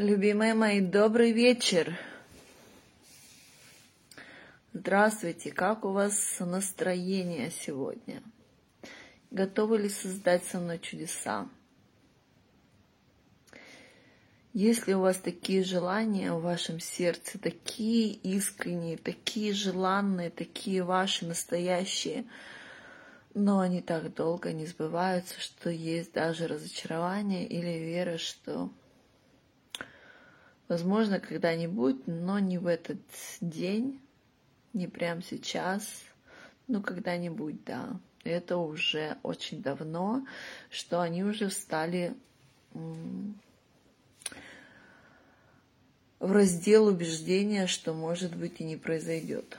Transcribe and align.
Любимые 0.00 0.54
мои, 0.54 0.80
добрый 0.80 1.30
вечер. 1.30 1.94
Здравствуйте, 4.72 5.52
как 5.52 5.84
у 5.84 5.90
вас 5.90 6.38
настроение 6.40 7.50
сегодня? 7.50 8.22
Готовы 9.30 9.76
ли 9.76 9.90
создать 9.90 10.42
со 10.46 10.58
мной 10.58 10.78
чудеса? 10.78 11.50
Есть 14.54 14.86
ли 14.86 14.94
у 14.94 15.00
вас 15.00 15.18
такие 15.18 15.62
желания 15.64 16.32
в 16.32 16.40
вашем 16.40 16.80
сердце, 16.80 17.38
такие 17.38 18.14
искренние, 18.14 18.96
такие 18.96 19.52
желанные, 19.52 20.30
такие 20.30 20.82
ваши 20.82 21.26
настоящие, 21.26 22.24
но 23.34 23.60
они 23.60 23.82
так 23.82 24.14
долго 24.14 24.54
не 24.54 24.64
сбываются, 24.64 25.38
что 25.38 25.68
есть 25.68 26.14
даже 26.14 26.46
разочарование 26.46 27.46
или 27.46 27.84
вера, 27.84 28.16
что 28.16 28.70
Возможно, 30.70 31.18
когда-нибудь, 31.18 32.06
но 32.06 32.38
не 32.38 32.56
в 32.56 32.68
этот 32.68 33.00
день, 33.40 34.00
не 34.72 34.86
прямо 34.86 35.20
сейчас, 35.20 36.04
но 36.68 36.80
когда-нибудь, 36.80 37.64
да. 37.64 37.98
Это 38.22 38.56
уже 38.56 39.18
очень 39.24 39.62
давно, 39.62 40.24
что 40.70 41.00
они 41.00 41.24
уже 41.24 41.48
встали 41.48 42.14
в 42.72 43.34
раздел 46.20 46.86
убеждения, 46.86 47.66
что 47.66 47.92
может 47.92 48.36
быть 48.36 48.60
и 48.60 48.64
не 48.64 48.76
произойдет. 48.76 49.58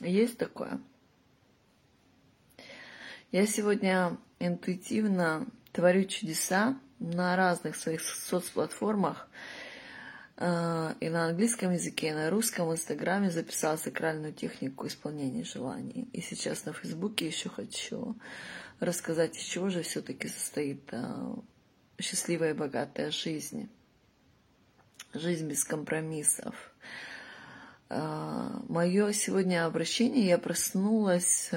Есть 0.00 0.36
такое. 0.36 0.80
Я 3.30 3.46
сегодня 3.46 4.18
интуитивно 4.40 5.46
творю 5.70 6.06
чудеса, 6.06 6.76
на 7.00 7.34
разных 7.34 7.76
своих 7.76 8.02
соцплатформах 8.02 9.28
э, 10.36 10.94
и 11.00 11.08
на 11.08 11.26
английском 11.26 11.72
языке, 11.72 12.08
и 12.08 12.12
на 12.12 12.30
русском 12.30 12.68
в 12.68 12.72
Инстаграме 12.72 13.30
записала 13.30 13.76
сакральную 13.76 14.34
технику 14.34 14.86
исполнения 14.86 15.42
желаний. 15.42 16.08
И 16.12 16.20
сейчас 16.20 16.66
на 16.66 16.74
Фейсбуке 16.74 17.26
еще 17.26 17.48
хочу 17.48 18.16
рассказать, 18.78 19.36
из 19.36 19.42
чего 19.42 19.70
же 19.70 19.82
все-таки 19.82 20.28
состоит 20.28 20.82
э, 20.92 21.34
счастливая 21.98 22.50
и 22.50 22.54
богатая 22.54 23.10
жизнь. 23.10 23.70
Жизнь 25.14 25.48
без 25.48 25.64
компромиссов. 25.64 26.54
Э, 27.88 28.60
Мое 28.68 29.12
сегодня 29.14 29.64
обращение, 29.64 30.26
я 30.26 30.38
проснулась 30.38 31.50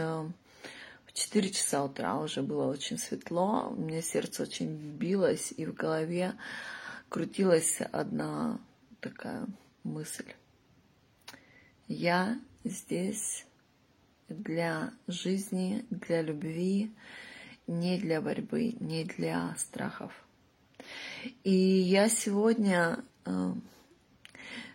4 1.14 1.50
часа 1.52 1.83
утра 1.83 2.17
уже 2.19 2.42
было 2.42 2.66
очень 2.66 2.97
светло, 2.97 3.69
у 3.69 3.80
меня 3.80 4.02
сердце 4.02 4.44
очень 4.44 4.75
билось, 4.97 5.53
и 5.56 5.66
в 5.66 5.73
голове 5.73 6.33
крутилась 7.09 7.81
одна 7.92 8.59
такая 9.00 9.45
мысль. 9.84 10.25
Я 11.88 12.39
здесь 12.64 13.45
для 14.28 14.91
жизни, 15.06 15.86
для 15.91 16.23
любви, 16.23 16.91
не 17.67 18.00
для 18.00 18.19
борьбы, 18.19 18.75
не 18.80 19.03
для 19.06 19.53
страхов. 19.58 20.11
И 21.44 21.52
я 21.52 22.09
сегодня 22.09 23.03
э, 23.25 23.53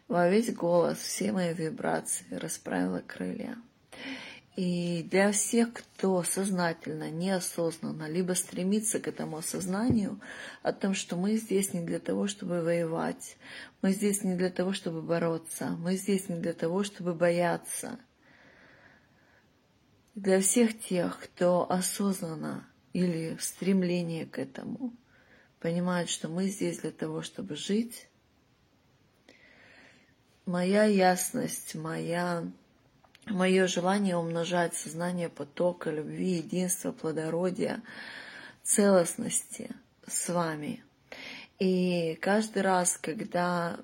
во 0.07 0.29
весь 0.29 0.55
голос, 0.55 0.99
все 0.99 1.33
мои 1.33 1.53
вибрации 1.53 2.27
расправила 2.31 3.01
крылья– 3.01 3.59
и 4.59 5.05
для 5.05 5.31
всех, 5.31 5.73
кто 5.73 6.25
сознательно, 6.25 7.13
неосознанно, 7.13 8.09
либо 8.11 8.33
стремится 8.33 8.99
к 8.99 9.07
этому 9.07 9.37
осознанию, 9.37 10.19
о 10.65 10.73
том, 10.73 10.95
что 10.95 11.15
мы 11.15 11.37
здесь 11.37 11.73
не 11.75 11.81
для 11.81 12.01
того, 12.01 12.27
чтобы 12.27 12.63
воевать, 12.63 13.37
мы 13.83 13.93
здесь 13.93 14.25
не 14.25 14.35
для 14.35 14.51
того, 14.51 14.73
чтобы 14.73 15.01
бороться, 15.01 15.77
мы 15.79 15.95
здесь 15.95 16.29
не 16.29 16.41
для 16.41 16.55
того, 16.55 16.83
чтобы 16.83 17.15
бояться. 17.15 18.01
Для 20.17 20.41
всех 20.41 20.77
тех, 20.77 21.21
кто 21.21 21.71
осознанно 21.71 22.67
или 22.93 23.37
в 23.37 23.45
стремлении 23.45 24.25
к 24.25 24.41
этому 24.41 24.93
понимает, 25.61 26.09
что 26.09 26.27
мы 26.27 26.49
здесь 26.49 26.81
для 26.81 26.91
того, 26.91 27.23
чтобы 27.23 27.55
жить, 27.55 28.09
моя 30.47 30.83
ясность, 30.83 31.77
моя 31.77 32.43
мое 33.31 33.67
желание 33.67 34.17
умножать 34.17 34.75
сознание 34.75 35.29
потока, 35.29 35.91
любви, 35.91 36.37
единства, 36.39 36.93
плодородия, 36.93 37.83
целостности 38.63 39.71
с 40.07 40.29
вами. 40.29 40.83
И 41.59 42.17
каждый 42.21 42.63
раз, 42.63 42.99
когда 43.01 43.79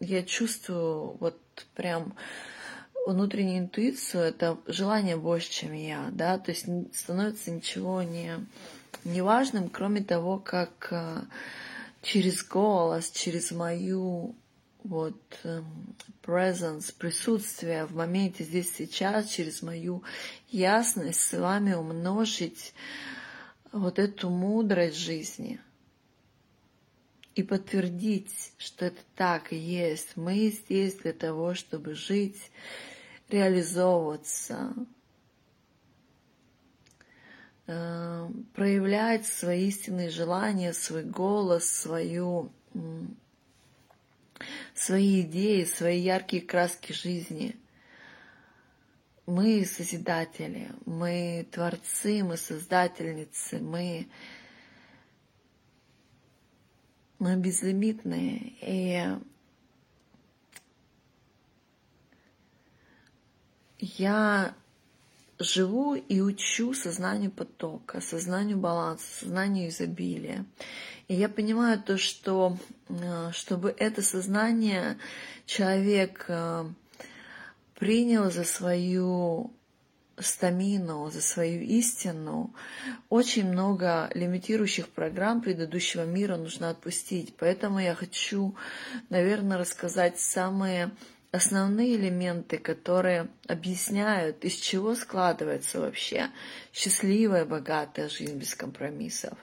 я 0.00 0.22
чувствую 0.22 1.16
вот 1.20 1.38
прям 1.74 2.14
внутреннюю 3.06 3.58
интуицию, 3.58 4.22
это 4.22 4.58
желание 4.66 5.16
больше, 5.16 5.50
чем 5.50 5.72
я, 5.72 6.08
да, 6.12 6.38
то 6.38 6.50
есть 6.50 6.66
становится 6.94 7.50
ничего 7.50 8.02
не, 8.02 8.46
не 9.04 9.20
важным, 9.20 9.68
кроме 9.68 10.02
того, 10.02 10.38
как 10.38 10.88
э, 10.90 11.20
через 12.02 12.42
голос, 12.44 13.10
через 13.10 13.50
мою 13.52 14.34
вот 14.84 15.38
эм, 15.44 15.96
presence, 16.22 16.94
присутствие 16.96 17.86
в 17.86 17.94
моменте 17.96 18.44
здесь 18.44 18.72
сейчас, 18.72 19.30
через 19.30 19.62
мою 19.62 20.04
ясность 20.50 21.20
с 21.20 21.32
вами 21.32 21.72
умножить 21.72 22.74
вот 23.72 23.98
эту 23.98 24.28
мудрость 24.28 24.98
жизни 24.98 25.58
и 27.34 27.42
подтвердить, 27.42 28.52
что 28.58 28.84
это 28.84 29.00
так 29.16 29.52
и 29.52 29.56
есть. 29.56 30.16
Мы 30.16 30.50
здесь 30.50 30.94
для 30.96 31.12
того, 31.12 31.54
чтобы 31.54 31.94
жить, 31.94 32.50
реализовываться, 33.30 34.74
эм, 37.66 38.46
проявлять 38.54 39.26
свои 39.26 39.68
истинные 39.68 40.10
желания, 40.10 40.74
свой 40.74 41.04
голос, 41.04 41.66
свою 41.66 42.52
свои 44.74 45.22
идеи, 45.22 45.64
свои 45.64 46.00
яркие 46.00 46.42
краски 46.42 46.92
жизни. 46.92 47.56
Мы 49.26 49.64
созидатели, 49.64 50.70
мы 50.84 51.46
творцы, 51.50 52.22
мы 52.22 52.36
создательницы, 52.36 53.58
мы, 53.58 54.08
мы 57.18 57.36
безлимитные. 57.36 58.52
И 58.60 59.18
я 63.78 64.54
живу 65.38 65.94
и 65.94 66.20
учу 66.20 66.74
сознанию 66.74 67.30
потока, 67.30 68.00
сознанию 68.00 68.58
баланса, 68.58 69.04
сознанию 69.20 69.68
изобилия. 69.68 70.44
И 71.08 71.14
я 71.14 71.28
понимаю 71.28 71.82
то, 71.82 71.98
что 71.98 72.56
э, 72.88 73.30
чтобы 73.32 73.74
это 73.76 74.02
сознание 74.02 74.98
человек 75.46 76.24
э, 76.28 76.64
принял 77.74 78.30
за 78.30 78.44
свою 78.44 79.52
стамину, 80.18 81.10
за 81.10 81.20
свою 81.20 81.62
истину, 81.62 82.54
очень 83.08 83.50
много 83.50 84.10
лимитирующих 84.14 84.88
программ 84.88 85.40
предыдущего 85.40 86.04
мира 86.04 86.36
нужно 86.36 86.70
отпустить. 86.70 87.34
Поэтому 87.36 87.80
я 87.80 87.94
хочу, 87.94 88.54
наверное, 89.10 89.58
рассказать 89.58 90.20
самые 90.20 90.92
основные 91.34 91.96
элементы, 91.96 92.58
которые 92.58 93.28
объясняют, 93.48 94.44
из 94.44 94.54
чего 94.54 94.94
складывается 94.94 95.80
вообще 95.80 96.30
счастливая, 96.72 97.44
богатая 97.44 98.08
жизнь 98.08 98.38
без 98.38 98.54
компромиссов. 98.54 99.36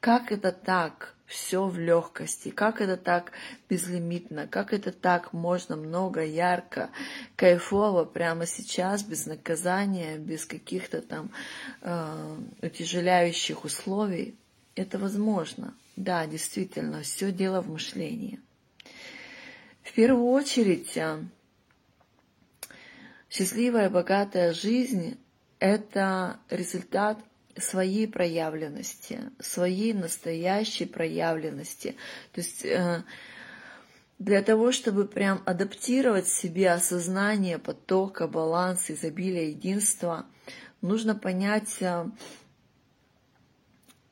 Как 0.00 0.30
это 0.30 0.52
так? 0.52 1.14
Все 1.24 1.66
в 1.66 1.78
легкости, 1.78 2.50
как 2.50 2.82
это 2.82 2.98
так 2.98 3.32
безлимитно, 3.66 4.46
как 4.46 4.74
это 4.74 4.92
так 4.92 5.32
можно 5.32 5.76
много, 5.76 6.22
ярко, 6.22 6.90
кайфово 7.36 8.04
прямо 8.04 8.44
сейчас, 8.44 9.02
без 9.02 9.24
наказания, 9.24 10.18
без 10.18 10.44
каких-то 10.44 11.00
там 11.00 11.30
э, 11.80 12.36
утяжеляющих 12.60 13.64
условий. 13.64 14.36
Это 14.74 14.98
возможно. 14.98 15.72
Да, 15.96 16.26
действительно, 16.26 17.00
все 17.00 17.32
дело 17.32 17.62
в 17.62 17.70
мышлении. 17.70 18.38
В 19.82 19.92
первую 19.92 20.26
очередь, 20.26 20.96
а, 20.96 21.24
счастливая, 23.30 23.90
богатая 23.90 24.52
жизнь– 24.52 25.18
это 25.58 26.38
результат 26.50 27.18
своей 27.56 28.08
проявленности, 28.08 29.30
своей 29.38 29.92
настоящей 29.92 30.86
проявленности. 30.86 31.96
То 32.32 32.40
есть 32.40 32.64
э, 32.64 33.04
для 34.18 34.42
того, 34.42 34.72
чтобы 34.72 35.06
прям 35.06 35.42
адаптировать 35.44 36.28
себе 36.28 36.70
осознание 36.70 37.58
потока, 37.58 38.26
баланса, 38.26 38.94
изобилия, 38.94 39.48
единства, 39.48 40.26
нужно 40.80 41.14
понять, 41.14 41.76
э, 41.80 42.06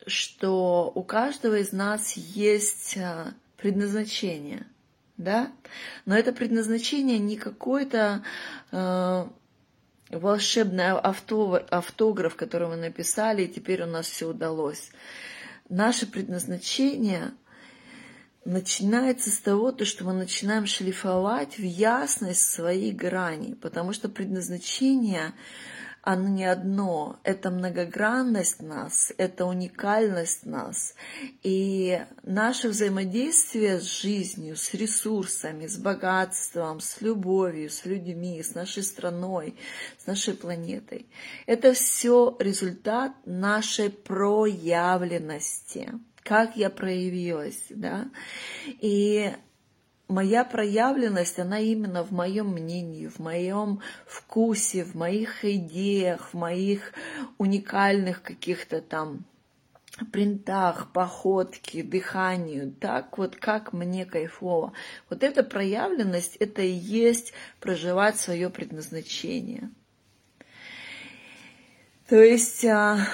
что 0.07 0.91
у 0.95 1.03
каждого 1.03 1.59
из 1.59 1.73
нас 1.73 2.13
есть 2.17 2.97
а, 2.99 3.35
предназначение, 3.57 4.67
да? 5.23 5.53
Но 6.07 6.17
это 6.17 6.33
предназначение 6.33 7.19
не 7.19 7.37
какой-то 7.37 8.23
э, 8.73 9.27
волшебный 10.11 10.91
автограф, 10.91 12.37
который 12.37 12.69
мы 12.69 12.77
написали, 12.77 13.43
и 13.43 13.49
теперь 13.49 13.83
у 13.83 13.87
нас 13.87 14.07
все 14.07 14.27
удалось. 14.27 14.91
Наше 15.69 16.07
предназначение 16.07 17.33
начинается 18.45 19.31
с 19.31 19.39
того, 19.39 19.71
то, 19.71 19.85
что 19.85 20.05
мы 20.05 20.13
начинаем 20.13 20.67
шлифовать 20.67 21.59
в 21.59 21.63
ясность 21.63 22.51
своей 22.51 22.93
грани, 22.93 23.55
потому 23.55 23.93
что 23.93 24.09
предназначение 24.09 25.33
оно 26.03 26.29
не 26.29 26.45
одно, 26.45 27.19
это 27.25 27.51
многогранность 27.51 28.63
нас, 28.63 29.13
это 29.19 29.45
уникальность 29.45 30.47
нас. 30.47 30.95
И 31.43 32.01
наше 32.23 32.69
взаимодействие 32.69 33.81
с 33.81 33.85
жизнью, 33.85 34.57
с 34.57 34.73
ресурсами, 34.75 35.67
с 35.67 35.77
богатством, 35.77 36.81
с 36.81 37.01
любовью, 37.01 37.71
с 37.71 37.85
людьми, 37.85 38.43
с 38.43 38.55
нашей 38.55 38.83
страной, 38.83 39.55
с 39.99 40.07
нашей 40.07 40.35
планетой, 40.35 41.07
это 41.47 41.75
все 41.75 42.37
результат 42.39 43.13
нашей 43.27 43.91
проявленности 43.91 45.93
как 46.23 46.57
я 46.57 46.71
проявилась, 46.71 47.65
да. 47.71 48.09
И 48.67 49.33
моя 50.11 50.45
проявленность, 50.45 51.39
она 51.39 51.61
именно 51.61 52.05
в 52.05 52.11
моем 52.11 52.49
мнении, 52.49 53.07
в 53.07 53.19
моем 53.19 53.81
вкусе, 54.07 54.85
в 54.85 54.95
моих 54.95 55.45
идеях, 55.45 56.33
в 56.33 56.35
моих 56.35 56.93
уникальных 57.39 58.23
каких-то 58.23 58.81
там 58.81 59.25
принтах, 60.13 60.93
походке, 60.93 61.83
дыханию, 61.83 62.73
так 62.73 63.19
вот 63.19 63.37
как 63.37 63.73
мне 63.73 64.07
кайфово. 64.07 64.73
Вот 65.09 65.23
эта 65.23 65.43
проявленность, 65.43 66.37
это 66.37 66.63
и 66.63 66.71
есть 66.71 67.33
проживать 67.61 68.19
свое 68.19 68.51
предназначение. 68.51 69.71
То 72.09 72.17
есть 72.17 72.65
а, 72.65 73.07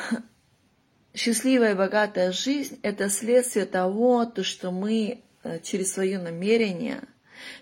счастливая 1.14 1.72
и 1.72 1.76
богатая 1.76 2.32
жизнь– 2.32 2.78
это 2.82 3.10
следствие 3.10 3.66
того, 3.66 4.24
то, 4.24 4.42
что 4.42 4.70
мы 4.70 5.22
через 5.62 5.92
свое 5.92 6.18
намерение, 6.18 7.02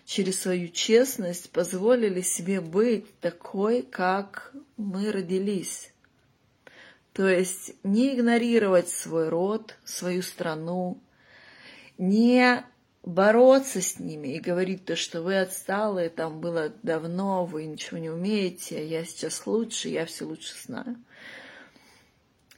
через 0.04 0.40
свою 0.40 0.68
честность 0.68 1.50
позволили 1.50 2.20
себе 2.20 2.60
быть 2.60 3.18
такой, 3.20 3.82
как 3.82 4.54
мы 4.76 5.12
родились. 5.12 5.92
То 7.12 7.28
есть 7.28 7.74
не 7.84 8.14
игнорировать 8.14 8.88
свой 8.88 9.28
род, 9.28 9.76
свою 9.84 10.22
страну, 10.22 11.00
не 11.96 12.64
бороться 13.04 13.80
с 13.80 13.98
ними 14.00 14.28
и 14.28 14.40
говорить 14.40 14.84
то, 14.84 14.96
что 14.96 15.22
вы 15.22 15.38
отсталые, 15.38 16.08
там 16.08 16.40
было 16.40 16.72
давно, 16.82 17.44
вы 17.44 17.66
ничего 17.66 17.98
не 17.98 18.10
умеете, 18.10 18.86
я 18.86 19.04
сейчас 19.04 19.46
лучше, 19.46 19.88
я 19.88 20.06
все 20.06 20.24
лучше 20.24 20.54
знаю. 20.64 20.96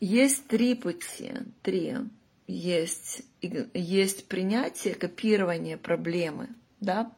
Есть 0.00 0.46
три 0.46 0.74
пути, 0.74 1.32
три 1.62 1.96
есть, 2.46 3.22
есть 3.40 4.28
принятие, 4.28 4.94
копирование 4.94 5.76
проблемы, 5.76 6.48
да, 6.80 7.12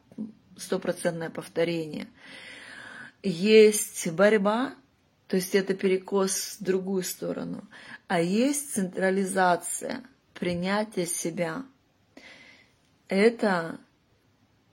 стопроцентное 0.57 1.29
повторение. 1.29 2.07
Есть 3.21 4.11
борьба, 4.11 4.75
то 5.27 5.35
есть 5.35 5.53
это 5.55 5.73
перекос 5.75 6.57
в 6.59 6.63
другую 6.63 7.03
сторону. 7.03 7.63
А 8.07 8.21
есть 8.21 8.73
централизация, 8.73 10.03
принятие 10.33 11.05
себя. 11.05 11.63
Это 13.07 13.79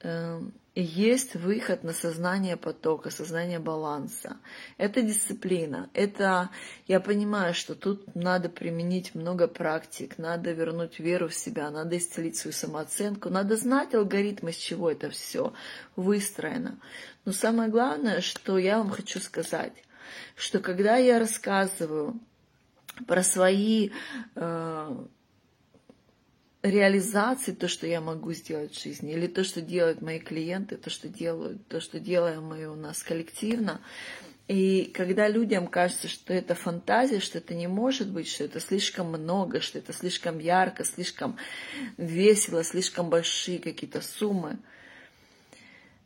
э, 0.00 0.41
есть 0.82 1.34
выход 1.34 1.84
на 1.84 1.93
сознание 1.93 2.56
потока, 2.56 3.11
сознание 3.11 3.58
баланса. 3.58 4.37
Это 4.76 5.00
дисциплина. 5.00 5.88
Это, 5.94 6.50
я 6.87 7.00
понимаю, 7.00 7.55
что 7.55 7.75
тут 7.75 8.14
надо 8.14 8.50
применить 8.50 9.14
много 9.14 9.49
практик, 9.49 10.19
надо 10.19 10.52
вернуть 10.52 10.99
веру 10.99 11.28
в 11.28 11.34
себя, 11.34 11.70
надо 11.70 11.96
исцелить 11.96 12.37
свою 12.37 12.52
самооценку, 12.52 13.31
надо 13.31 13.56
знать 13.56 13.94
алгоритмы, 13.94 14.52
с 14.52 14.56
чего 14.56 14.90
это 14.90 15.08
все 15.08 15.55
выстроено. 15.96 16.79
Но 17.25 17.32
самое 17.32 17.70
главное, 17.70 18.20
что 18.20 18.58
я 18.58 18.76
вам 18.79 18.90
хочу 18.90 19.19
сказать, 19.19 19.72
что 20.37 20.61
когда 20.61 20.96
я 20.96 21.19
рассказываю 21.19 22.20
про 23.06 23.22
свои 23.22 23.90
э, 24.34 24.96
реализации, 26.71 27.53
то, 27.53 27.69
что 27.69 27.87
я 27.87 28.01
могу 28.01 28.33
сделать 28.33 28.75
в 28.75 28.83
жизни, 28.83 29.13
или 29.13 29.27
то, 29.27 29.45
что 29.45 29.61
делают 29.61 30.03
мои 30.03 30.19
клиенты, 30.19 30.77
то, 30.77 30.91
что 30.91 31.09
делают, 31.09 31.67
то, 31.69 31.81
что 31.81 32.01
делаем 32.01 32.45
мы 32.45 32.67
у 32.67 32.75
нас 32.75 33.03
коллективно. 33.03 33.81
И 34.49 34.93
когда 34.95 35.27
людям 35.27 35.67
кажется, 35.67 36.07
что 36.07 36.33
это 36.33 36.55
фантазия, 36.55 37.19
что 37.19 37.39
это 37.39 37.55
не 37.55 37.67
может 37.67 38.11
быть, 38.11 38.29
что 38.29 38.45
это 38.45 38.61
слишком 38.61 39.09
много, 39.09 39.61
что 39.61 39.79
это 39.79 39.93
слишком 39.93 40.39
ярко, 40.39 40.85
слишком 40.85 41.37
весело, 41.97 42.63
слишком 42.63 43.11
большие 43.11 43.59
какие-то 43.59 44.01
суммы, 44.01 44.59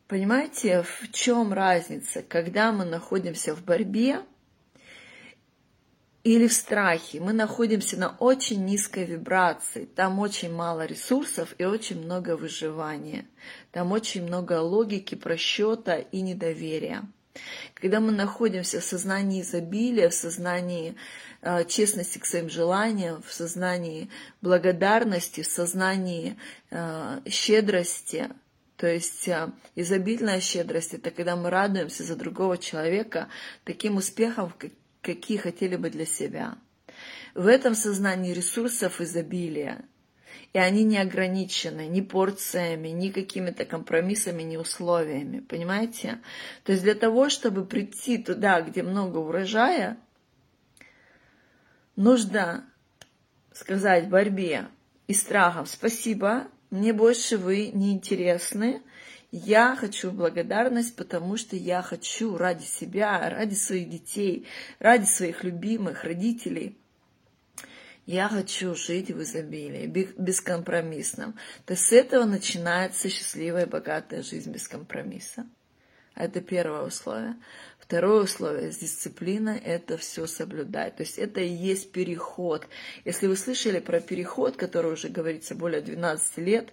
понимаете, 0.08 0.82
в 0.82 1.12
чем 1.12 1.52
разница, 1.52 2.22
когда 2.22 2.72
мы 2.72 2.86
находимся 2.86 3.54
в 3.54 3.62
борьбе, 3.62 4.22
или 6.22 6.46
в 6.46 6.52
страхе. 6.52 7.20
Мы 7.20 7.32
находимся 7.32 7.98
на 7.98 8.10
очень 8.18 8.64
низкой 8.64 9.04
вибрации. 9.04 9.86
Там 9.86 10.18
очень 10.18 10.52
мало 10.52 10.84
ресурсов 10.84 11.54
и 11.58 11.64
очень 11.64 12.02
много 12.02 12.36
выживания. 12.36 13.26
Там 13.72 13.92
очень 13.92 14.24
много 14.24 14.60
логики, 14.60 15.14
просчета 15.14 15.96
и 15.96 16.20
недоверия. 16.20 17.08
Когда 17.74 18.00
мы 18.00 18.12
находимся 18.12 18.80
в 18.80 18.84
сознании 18.84 19.42
изобилия, 19.42 20.10
в 20.10 20.14
сознании 20.14 20.96
э, 21.42 21.64
честности 21.64 22.18
к 22.18 22.26
своим 22.26 22.50
желаниям, 22.50 23.22
в 23.22 23.32
сознании 23.32 24.10
благодарности, 24.42 25.42
в 25.42 25.46
сознании 25.46 26.36
э, 26.70 27.20
щедрости, 27.28 28.28
то 28.76 28.86
есть 28.86 29.28
э, 29.28 29.52
изобильная 29.76 30.40
щедрость– 30.40 30.94
это 30.94 31.10
когда 31.10 31.36
мы 31.36 31.50
радуемся 31.50 32.02
за 32.02 32.16
другого 32.16 32.58
человека 32.58 33.28
таким 33.64 33.96
успехом, 33.96 34.52
какие 35.02 35.38
хотели 35.38 35.76
бы 35.76 35.90
для 35.90 36.06
себя. 36.06 36.56
В 37.34 37.46
этом 37.46 37.74
сознании 37.74 38.32
ресурсов 38.32 39.00
изобилия, 39.00 39.84
и 40.52 40.58
они 40.58 40.82
не 40.82 40.98
ограничены 40.98 41.86
ни 41.86 42.00
порциями, 42.00 42.88
ни 42.88 43.10
какими-то 43.10 43.64
компромиссами, 43.64 44.42
ни 44.42 44.56
условиями, 44.56 45.40
понимаете? 45.40 46.20
То 46.64 46.72
есть 46.72 46.82
для 46.82 46.94
того, 46.94 47.28
чтобы 47.28 47.64
прийти 47.64 48.18
туда, 48.18 48.60
где 48.60 48.82
много 48.82 49.18
урожая, 49.18 49.96
нужно 51.94 52.68
сказать 53.52 54.08
борьбе 54.08 54.68
и 55.06 55.14
страхом 55.14 55.66
«спасибо, 55.66 56.48
мне 56.70 56.92
больше 56.92 57.36
вы 57.36 57.68
не 57.68 57.92
интересны, 57.92 58.82
я 59.32 59.76
хочу 59.76 60.10
благодарность, 60.10 60.96
потому 60.96 61.36
что 61.36 61.56
я 61.56 61.82
хочу 61.82 62.36
ради 62.36 62.64
себя, 62.64 63.28
ради 63.30 63.54
своих 63.54 63.88
детей, 63.88 64.46
ради 64.78 65.04
своих 65.04 65.44
любимых 65.44 66.04
родителей. 66.04 66.76
Я 68.06 68.28
хочу 68.28 68.74
жить 68.74 69.10
в 69.10 69.22
изобилии, 69.22 69.86
бескомпромиссном. 69.86 71.34
То 71.64 71.74
есть 71.74 71.84
с 71.86 71.92
этого 71.92 72.24
начинается 72.24 73.08
счастливая, 73.08 73.66
богатая 73.66 74.22
жизнь 74.22 74.50
без 74.50 74.66
компромисса. 74.66 75.46
Это 76.16 76.40
первое 76.40 76.82
условие. 76.82 77.36
Второе 77.78 78.24
условие 78.24 78.72
с 78.72 78.78
дисциплиной– 78.78 79.58
это 79.64 79.96
все 79.96 80.26
соблюдать. 80.26 80.96
То 80.96 81.02
есть 81.02 81.18
это 81.18 81.40
и 81.40 81.48
есть 81.48 81.92
переход. 81.92 82.66
Если 83.04 83.26
вы 83.26 83.36
слышали 83.36 83.78
про 83.78 84.00
переход, 84.00 84.56
который 84.56 84.92
уже 84.92 85.08
говорится 85.08 85.54
более 85.54 85.80
12 85.80 86.38
лет, 86.38 86.72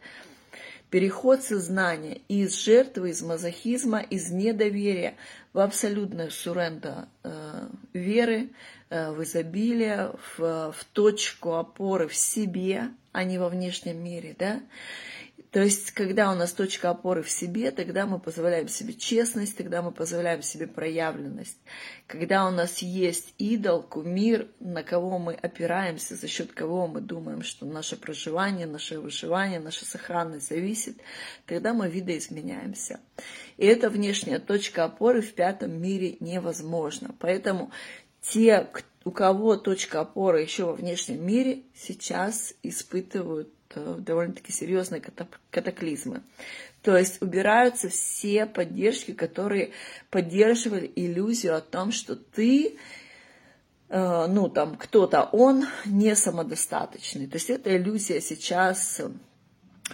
Переход 0.90 1.44
сознания 1.44 2.22
из 2.30 2.58
жертвы, 2.64 3.10
из 3.10 3.22
мазохизма, 3.22 4.00
из 4.00 4.32
недоверия 4.32 5.16
в 5.52 5.60
абсолютное 5.60 6.30
суренда 6.30 7.10
э, 7.24 7.68
веры, 7.92 8.50
э, 8.90 9.12
в 9.12 9.22
изобилие, 9.22 10.14
в, 10.38 10.72
в 10.72 10.86
точку 10.94 11.56
опоры 11.56 12.08
в 12.08 12.16
себе, 12.16 12.90
а 13.12 13.26
не 13.26 13.38
во 13.38 13.50
внешнем 13.50 14.02
мире, 14.02 14.34
да, 14.40 14.62
то 15.52 15.62
есть, 15.62 15.92
когда 15.92 16.32
у 16.32 16.36
нас 16.36 16.52
точка 16.52 16.90
опоры 16.90 17.24
в 17.24 17.30
себе, 17.30 17.72
тогда 17.72 18.06
мы 18.06 18.20
позволяем 18.20 18.68
себе 18.68 18.94
честность, 18.94 19.56
тогда 19.56 19.82
мы 19.82 19.92
позволяем 19.92 20.42
себе 20.42 20.68
проявленность. 20.68 21.58
Когда 22.06 22.48
у 22.48 22.52
нас 22.52 22.80
есть 22.80 23.34
идол, 23.38 23.82
кумир, 23.82 24.50
на 24.60 24.84
кого 24.84 25.18
мы 25.20 25.36
опираемся, 25.36 26.16
за 26.16 26.28
счет 26.28 26.52
кого 26.52 26.88
мы 26.88 27.00
думаем, 27.00 27.44
что 27.44 27.66
наше 27.66 27.96
проживание, 27.96 28.68
наше 28.68 29.00
выживание, 29.00 29.60
наша 29.60 29.86
сохранность 29.86 30.50
зависит, 30.50 30.98
тогда 31.46 31.74
мы 31.74 31.90
видоизменяемся. 31.90 33.00
И 33.56 33.66
эта 33.66 33.90
внешняя 33.90 34.40
точка 34.40 34.84
опоры 34.84 35.22
в 35.22 35.34
пятом 35.34 35.82
мире 35.82 36.18
невозможна. 36.20 37.16
Поэтому 37.20 37.72
те, 38.22 38.68
у 39.06 39.12
кого 39.12 39.56
точка 39.56 40.02
опоры 40.02 40.42
еще 40.42 40.66
во 40.66 40.74
внешнем 40.74 41.26
мире, 41.26 41.64
сейчас 41.74 42.54
испытывают 42.64 43.57
довольно-таки 43.78 44.52
серьезные 44.52 45.02
катаклизмы. 45.52 46.22
То 46.82 46.98
есть 46.98 47.22
убираются 47.22 47.90
все 47.90 48.46
поддержки, 48.46 49.14
которые 49.14 49.72
поддерживали 50.10 50.92
иллюзию 50.96 51.56
о 51.56 51.62
том, 51.62 51.92
что 51.92 52.16
ты, 52.16 52.78
э, 53.90 54.28
ну 54.28 54.50
там 54.50 54.76
кто-то, 54.76 55.24
он 55.32 55.66
не 55.86 56.16
самодостаточный. 56.16 57.28
То 57.28 57.36
есть 57.36 57.50
эта 57.50 57.76
иллюзия 57.76 58.22
сейчас 58.22 59.02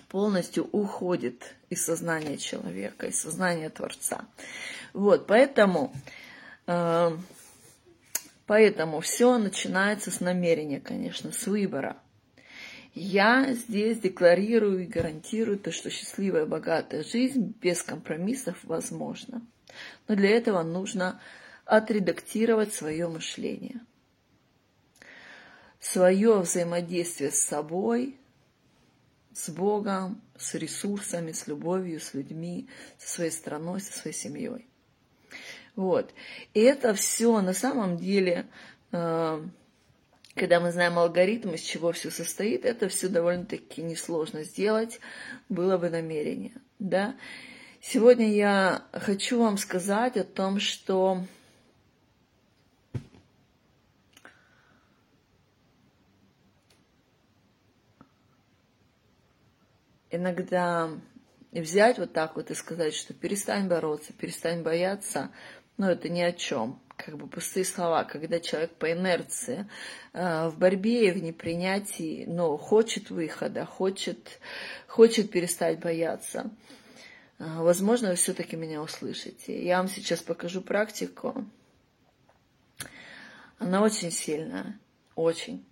полностью 0.09 0.67
уходит 0.71 1.55
из 1.69 1.83
сознания 1.85 2.37
человека, 2.37 3.07
из 3.07 3.19
сознания 3.19 3.69
Творца. 3.69 4.25
Вот, 4.93 5.25
поэтому 5.25 5.93
э, 6.67 7.17
Поэтому 8.45 8.99
все 8.99 9.37
начинается 9.37 10.11
с 10.11 10.19
намерения, 10.19 10.81
конечно, 10.81 11.31
с 11.31 11.47
выбора. 11.47 11.97
Я 12.93 13.53
здесь 13.53 13.99
декларирую 13.99 14.83
и 14.83 14.87
гарантирую 14.87 15.57
то, 15.57 15.71
что 15.71 15.89
счастливая, 15.89 16.45
богатая 16.45 17.03
жизнь 17.03 17.55
без 17.59 17.81
компромиссов 17.81 18.63
возможна. 18.63 19.41
Но 20.07 20.15
для 20.15 20.29
этого 20.29 20.61
нужно 20.61 21.19
отредактировать 21.65 22.73
свое 22.73 23.07
мышление. 23.07 23.81
Свое 25.79 26.39
взаимодействие 26.39 27.31
с 27.31 27.39
собой, 27.39 28.15
с 29.33 29.49
Богом, 29.49 30.21
с 30.37 30.53
ресурсами, 30.53 31.31
с 31.31 31.47
любовью, 31.47 31.99
с 31.99 32.13
людьми, 32.13 32.69
со 32.99 33.15
своей 33.15 33.31
страной, 33.31 33.81
со 33.81 33.91
своей 33.91 34.15
семьей. 34.15 34.67
Вот. 35.75 36.13
И 36.53 36.59
это 36.59 36.93
все 36.93 37.41
на 37.41 37.53
самом 37.53 37.97
деле, 37.97 38.45
э, 38.91 39.43
когда 40.35 40.59
мы 40.59 40.71
знаем 40.71 40.97
алгоритм, 40.97 41.51
из 41.51 41.61
чего 41.61 41.91
все 41.91 42.09
состоит, 42.09 42.65
это 42.65 42.89
все 42.89 43.07
довольно-таки 43.07 43.81
несложно 43.83 44.43
сделать, 44.43 44.99
было 45.49 45.77
бы 45.77 45.89
намерение. 45.89 46.53
Да? 46.79 47.15
Сегодня 47.81 48.33
я 48.33 48.83
хочу 48.93 49.39
вам 49.39 49.57
сказать 49.57 50.17
о 50.17 50.23
том, 50.23 50.59
что 50.59 51.23
иногда 60.09 60.89
взять 61.51 61.99
вот 61.99 62.13
так 62.13 62.35
вот 62.35 62.49
и 62.49 62.55
сказать, 62.55 62.95
что 62.95 63.13
перестань 63.13 63.67
бороться, 63.67 64.13
перестань 64.13 64.63
бояться, 64.63 65.31
но 65.77 65.91
это 65.91 66.09
ни 66.09 66.21
о 66.21 66.31
чем. 66.31 66.79
Как 66.97 67.17
бы 67.17 67.27
пустые 67.27 67.65
слова, 67.65 68.03
когда 68.03 68.39
человек 68.39 68.71
по 68.75 68.91
инерции 68.91 69.67
э, 70.13 70.47
в 70.47 70.57
борьбе 70.57 71.07
и 71.07 71.11
в 71.11 71.21
непринятии, 71.21 72.25
но 72.27 72.55
хочет 72.57 73.09
выхода, 73.09 73.65
хочет, 73.65 74.39
хочет 74.87 75.31
перестать 75.31 75.79
бояться. 75.79 76.51
Э, 77.39 77.61
возможно, 77.61 78.09
вы 78.09 78.15
все-таки 78.15 78.55
меня 78.55 78.81
услышите. 78.81 79.63
Я 79.65 79.77
вам 79.77 79.87
сейчас 79.87 80.21
покажу 80.21 80.61
практику. 80.61 81.45
Она 83.57 83.81
очень 83.81 84.11
сильная, 84.11 84.79
очень. 85.15 85.65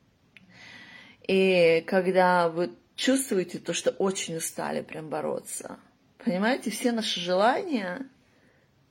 И 1.28 1.84
когда 1.88 2.50
вы 2.50 2.72
чувствуете 2.96 3.60
то, 3.60 3.74
что 3.74 3.92
очень 3.92 4.38
устали 4.38 4.82
прям 4.82 5.10
бороться, 5.10 5.80
понимаете, 6.24 6.72
все 6.72 6.92
наши 6.92 7.20
желания– 7.20 8.08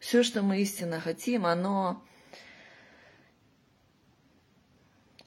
все, 0.00 0.22
что 0.22 0.42
мы 0.42 0.60
истинно 0.62 0.98
хотим, 0.98 1.44
оно, 1.44 2.02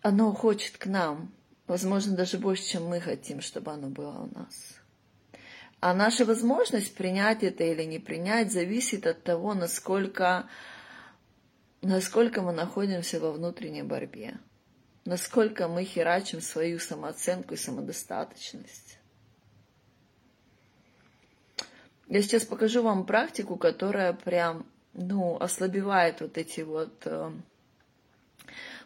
оно 0.03 0.31
хочет 0.33 0.77
к 0.77 0.85
нам. 0.85 1.33
Возможно, 1.65 2.15
даже 2.15 2.37
больше, 2.37 2.63
чем 2.63 2.85
мы 2.85 2.99
хотим, 2.99 3.41
чтобы 3.41 3.71
оно 3.71 3.87
было 3.87 4.29
у 4.31 4.37
нас. 4.37 4.79
А 5.79 5.93
наша 5.93 6.25
возможность 6.25 6.93
принять 6.93 7.41
это 7.43 7.63
или 7.63 7.83
не 7.83 7.99
принять 7.99 8.51
зависит 8.51 9.07
от 9.07 9.23
того, 9.23 9.53
насколько, 9.53 10.47
насколько 11.81 12.41
мы 12.41 12.51
находимся 12.51 13.19
во 13.19 13.31
внутренней 13.31 13.83
борьбе, 13.83 14.37
насколько 15.05 15.67
мы 15.67 15.83
херачим 15.85 16.41
свою 16.41 16.79
самооценку 16.79 17.53
и 17.53 17.57
самодостаточность. 17.57 18.97
Я 22.07 22.21
сейчас 22.21 22.43
покажу 22.43 22.83
вам 22.83 23.05
практику, 23.05 23.55
которая 23.55 24.13
прям, 24.13 24.65
ну, 24.93 25.37
ослабевает 25.37 26.19
вот 26.19 26.37
эти 26.37 26.61
вот, 26.61 27.01
э, 27.05 27.31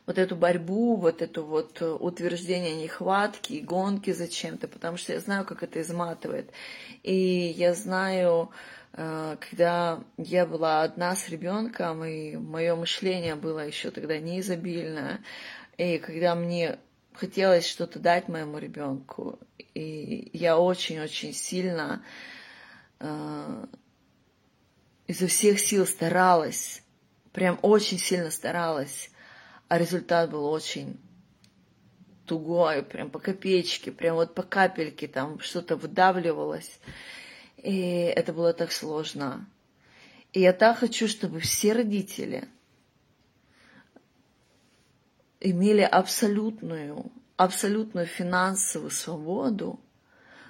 вот 0.08 0.18
эту 0.18 0.36
борьбу, 0.36 0.96
вот 0.96 1.22
это 1.22 1.42
вот 1.42 1.82
утверждение 1.82 2.75
нехватки 2.75 3.54
и 3.54 3.62
гонки 3.62 4.13
зачем-то, 4.13 4.68
потому 4.68 4.98
что 4.98 5.13
я 5.13 5.20
знаю, 5.20 5.46
как 5.46 5.63
это 5.63 5.82
изматывает. 5.82 6.50
И 7.04 7.13
я 7.58 7.74
знаю, 7.74 8.50
э, 8.94 9.36
когда 9.50 10.01
я 10.18 10.46
была 10.46 10.84
одна 10.84 11.16
с 11.16 11.27
ребенком, 11.27 12.06
и 12.06 12.38
мое 12.38 12.75
мышление 12.75 13.36
было 13.36 13.68
еще 13.68 13.92
тогда 13.92 14.18
неизобильное, 14.18 15.20
и 15.77 15.98
когда 15.98 16.36
мне 16.36 16.80
хотелось 17.13 17.68
что-то 17.68 18.00
дать 18.00 18.30
моему 18.30 18.60
ребенку, 18.60 19.39
и 19.74 20.30
я 20.32 20.58
очень-очень 20.58 21.34
сильно 21.34 22.01
э, 23.00 23.66
изо 25.08 25.27
всех 25.27 25.60
сил 25.60 25.86
старалась, 25.86 26.82
прям 27.34 27.60
очень 27.62 28.00
сильно 28.00 28.32
старалась, 28.32 29.12
а 29.68 29.78
результат 29.78 30.30
был 30.32 30.46
очень 30.46 31.00
тугой, 32.26 32.84
прям 32.84 33.10
по 33.10 33.20
копеечке, 33.20 33.92
прям 33.92 34.16
вот 34.16 34.36
по 34.36 34.44
капельке 34.44 35.08
там 35.08 35.40
что-то 35.40 35.76
выдавливалось. 35.76 36.80
И 37.58 37.80
это 38.16 38.34
было 38.34 38.54
так 38.54 38.72
сложно. 38.72 39.48
И 40.34 40.42
я 40.42 40.54
так 40.54 40.78
хочу, 40.78 41.08
чтобы 41.08 41.40
все 41.40 41.74
родители 41.74 42.48
имели 45.40 45.82
абсолютную, 45.82 47.12
абсолютную 47.38 48.06
финансовую 48.06 48.92
свободу, 48.92 49.80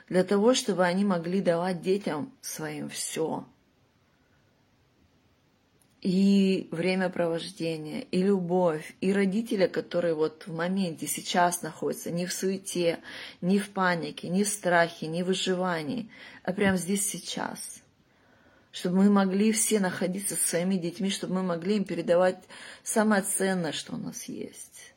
для 0.10 0.24
того, 0.24 0.54
чтобы 0.54 0.86
они 0.86 1.04
могли 1.04 1.42
давать 1.42 1.82
детям 1.82 2.34
своим 2.42 2.90
все. 2.90 3.46
И 6.01 6.68
времяпровождение, 6.72 8.04
и 8.04 8.22
любовь, 8.22 8.96
и 9.01 9.12
родители, 9.12 9.66
которые 9.66 10.13
вот 10.13 10.44
в 10.46 10.54
моменте 10.54 11.08
сейчас 11.08 11.63
находятся, 11.63 12.12
не 12.12 12.27
в 12.27 12.34
суете, 12.34 13.00
не 13.42 13.58
в 13.58 13.72
панике, 13.72 14.30
не 14.30 14.44
в 14.44 14.48
страхе, 14.48 15.08
не 15.08 15.24
в 15.24 15.27
выживании, 15.27 16.10
а 16.44 16.54
прямо 16.54 16.77
здесь 16.77 17.08
сейчас. 17.08 17.82
Чтобы 18.72 18.98
мы 18.98 19.10
могли 19.10 19.51
все 19.51 19.80
находиться 19.80 20.36
со 20.36 20.48
своими 20.50 20.75
детьми, 20.75 21.10
чтобы 21.10 21.36
мы 21.36 21.44
могли 21.44 21.77
им 21.77 21.84
передавать 21.84 22.38
самое 22.84 23.24
ценное, 23.24 23.72
что 23.72 23.96
у 23.96 23.98
нас 23.98 24.25
есть 24.25 24.94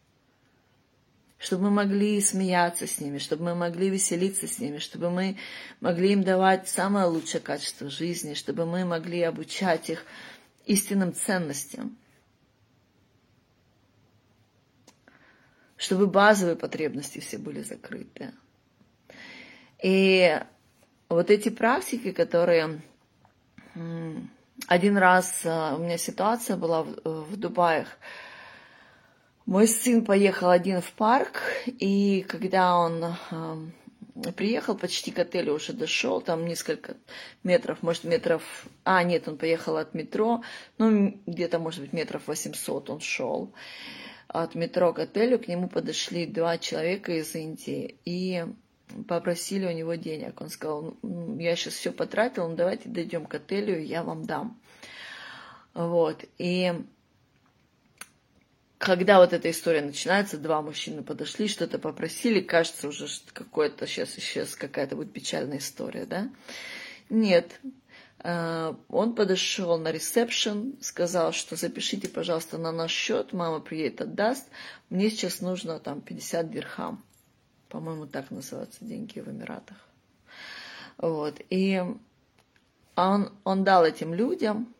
чтобы 1.41 1.65
мы 1.65 1.71
могли 1.71 2.21
смеяться 2.21 2.87
с 2.87 3.01
ними, 3.01 3.17
чтобы 3.17 3.45
мы 3.45 3.55
могли 3.55 3.89
веселиться 3.89 4.47
с 4.47 4.59
ними, 4.59 4.77
чтобы 4.77 5.11
мы 5.11 5.39
могли 5.81 6.13
им 6.13 6.23
давать 6.23 6.69
самое 6.69 7.07
лучшее 7.07 7.41
качество 7.41 7.89
жизни, 7.89 8.35
чтобы 8.35 8.67
мы 8.67 8.85
могли 8.85 9.23
обучать 9.23 9.89
их 9.89 10.05
истинным 10.71 11.13
ценностям, 11.13 11.99
чтобы 15.77 16.07
базовые 16.07 16.55
потребности 16.55 17.19
все 17.19 17.39
были 17.39 17.63
закрыты. 17.63 18.33
И 19.83 20.41
вот 21.09 21.31
эти 21.31 21.49
практики, 21.49 22.13
которые 22.13 22.83
один 24.69 24.97
раз 24.97 25.41
а, 25.45 25.75
у 25.75 25.79
меня 25.79 25.99
ситуация 25.99 26.57
была 26.57 26.85
в, 26.85 27.01
в 27.05 27.37
Дубаях, 27.37 27.89
мой 29.47 29.67
сын 29.67 30.05
поехал 30.05 30.51
один 30.51 30.81
в 30.81 30.93
парк, 30.93 31.41
и 31.67 32.25
когда 32.29 32.77
он 32.77 33.03
э, 33.03 33.71
приехал 34.37 34.77
почти 34.77 35.11
к 35.11 35.19
отелю, 35.19 35.55
уже 35.55 35.73
дошел, 35.73 36.21
там 36.21 36.47
несколько 36.47 36.97
метров, 37.43 37.83
может 37.83 38.05
метров, 38.05 38.43
а 38.85 39.03
нет, 39.03 39.29
он 39.29 39.37
поехал 39.37 39.77
от 39.77 39.95
метро, 39.95 40.43
ну 40.79 41.21
где-то, 41.27 41.59
может 41.59 41.81
быть, 41.81 41.93
метров 41.93 42.27
800 42.27 42.91
он 42.91 43.01
шел 43.01 43.53
от 44.29 44.55
метро 44.55 44.93
к 44.93 45.01
отелю, 45.01 45.39
к 45.39 45.49
нему 45.49 45.69
подошли 45.69 46.27
два 46.27 46.59
человека 46.59 47.13
из 47.13 47.35
Индии 47.35 47.97
и 48.05 48.45
попросили 49.09 49.67
у 49.67 49.73
него 49.73 49.95
денег. 49.95 50.41
Он 50.41 50.49
сказал, 50.49 50.97
я 51.39 51.57
сейчас 51.57 51.75
все 51.75 51.93
потратил, 51.93 52.49
ну 52.49 52.57
давайте 52.57 52.89
дойдем 52.89 53.27
к 53.27 53.35
отелю, 53.35 53.81
я 53.81 54.03
вам 54.03 54.25
дам. 54.25 54.61
Вот, 55.75 56.25
и 56.39 56.73
когда 58.81 59.21
вот 59.21 59.33
эта 59.33 59.49
история 59.49 59.83
начинается, 59.83 60.37
два 60.37 60.61
мужчины 60.61 61.05
подошли, 61.05 61.47
что-то 61.47 61.79
попросили, 61.79 62.41
кажется 62.41 62.89
уже 62.89 63.07
какое-то 63.33 63.87
сейчас 63.87 64.11
сейчас 64.11 64.57
какая-то 64.57 64.97
будет 64.97 65.13
печальная 65.13 65.59
история, 65.59 66.07
да? 66.07 66.29
Нет, 67.09 67.61
Э, 68.23 68.75
он 68.89 69.15
подошел 69.15 69.79
на 69.79 69.91
ресепшн, 69.91 70.75
сказал, 70.81 71.33
что 71.33 71.57
запишите, 71.57 72.09
пожалуйста, 72.09 72.59
на 72.59 72.73
наш 72.73 72.91
счет, 72.91 73.33
мама 73.33 73.61
приедет, 73.61 74.03
отдаст. 74.03 74.47
Мне 74.91 75.11
сейчас 75.11 75.41
нужно 75.41 75.79
там 75.81 76.01
50 76.01 76.51
дирхам. 76.51 77.03
По-моему, 77.69 78.07
так 78.07 78.31
называются 78.31 78.85
деньги 78.85 79.21
в 79.21 79.29
Эмиратах. 79.29 79.77
Вот. 80.99 81.41
И 81.49 81.83
он, 82.97 83.33
он 83.45 83.65
дал 83.65 83.85
этим 83.87 84.13
людям. 84.13 84.75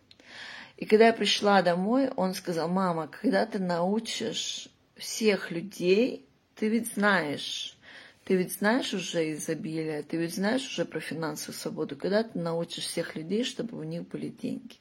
И 0.81 0.87
когда 0.87 1.09
я 1.09 1.13
пришла 1.13 1.61
домой, 1.61 2.09
он 2.17 2.33
сказал, 2.33 2.67
мама, 2.67 3.07
когда 3.07 3.45
ты 3.45 3.59
научишь 3.59 4.69
всех 4.97 5.51
людей, 5.51 6.27
ты 6.55 6.69
ведь 6.69 6.95
знаешь, 6.95 7.77
ты 8.25 8.37
ведь 8.37 8.55
знаешь 8.55 8.95
уже 8.95 9.33
изобилие, 9.33 10.03
ты 10.03 10.17
ведь 10.17 10.35
знаешь 10.35 10.67
уже 10.67 10.87
про 10.87 10.99
финансовую 11.01 11.55
свободу, 11.55 11.97
когда 11.97 12.23
ты 12.23 12.39
научишь 12.39 12.85
всех 12.85 13.15
людей, 13.15 13.45
чтобы 13.45 13.79
у 13.79 13.83
них 13.83 14.09
были 14.09 14.29
деньги. 14.29 14.77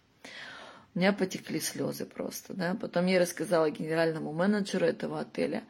У 0.95 0.99
меня 0.99 1.11
потекли 1.11 1.59
слезы 1.59 2.05
просто, 2.05 2.53
да. 2.53 2.77
Потом 2.79 3.05
я 3.05 3.19
рассказала 3.19 3.69
генеральному 3.69 4.31
менеджеру 4.31 4.85
этого 4.85 5.19
отеля. 5.19 5.63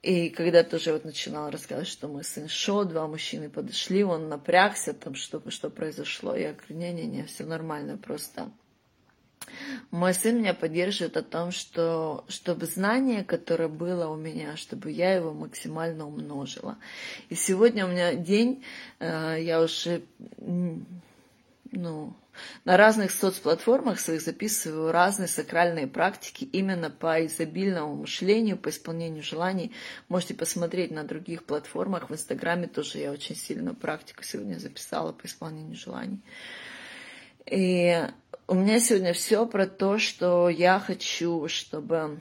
И 0.00 0.30
когда 0.30 0.64
тоже 0.64 0.92
вот 0.92 1.04
начинала 1.04 1.50
рассказывать, 1.50 1.88
что 1.88 2.08
мы 2.08 2.24
сын 2.24 2.48
шел, 2.48 2.86
два 2.86 3.06
мужчины 3.06 3.50
подошли, 3.50 4.02
он 4.02 4.30
напрягся, 4.30 4.94
там, 4.94 5.14
что, 5.14 5.42
что 5.50 5.68
произошло. 5.68 6.34
Я 6.34 6.54
говорю, 6.54 6.76
не-не-не, 6.76 7.24
все 7.24 7.44
нормально, 7.44 7.98
просто 7.98 8.50
мой 9.90 10.14
сын 10.14 10.38
меня 10.38 10.54
поддерживает 10.54 11.16
о 11.16 11.22
том, 11.22 11.50
что 11.50 12.24
чтобы 12.28 12.66
знание, 12.66 13.24
которое 13.24 13.68
было 13.68 14.08
у 14.08 14.16
меня, 14.16 14.56
чтобы 14.56 14.90
я 14.90 15.14
его 15.14 15.32
максимально 15.32 16.06
умножила. 16.06 16.76
И 17.28 17.34
сегодня 17.34 17.86
у 17.86 17.88
меня 17.88 18.14
день, 18.14 18.64
э, 19.00 19.38
я 19.40 19.60
уже 19.60 20.02
ну, 21.70 22.14
на 22.64 22.76
разных 22.76 23.10
соцплатформах 23.10 24.00
своих 24.00 24.22
записываю 24.22 24.92
разные 24.92 25.28
сакральные 25.28 25.86
практики 25.86 26.44
именно 26.44 26.90
по 26.90 27.24
изобильному 27.26 27.94
мышлению, 27.96 28.56
по 28.56 28.70
исполнению 28.70 29.22
желаний. 29.22 29.72
Можете 30.08 30.34
посмотреть 30.34 30.90
на 30.90 31.04
других 31.04 31.44
платформах. 31.44 32.10
В 32.10 32.14
Инстаграме 32.14 32.66
тоже 32.66 32.98
я 32.98 33.12
очень 33.12 33.36
сильную 33.36 33.76
практику 33.76 34.22
сегодня 34.22 34.58
записала 34.58 35.12
по 35.12 35.26
исполнению 35.26 35.76
желаний. 35.76 36.20
И 37.46 38.02
у 38.46 38.54
меня 38.54 38.78
сегодня 38.78 39.14
все 39.14 39.46
про 39.46 39.66
то, 39.66 39.98
что 39.98 40.48
я 40.48 40.78
хочу, 40.78 41.48
чтобы 41.48 42.18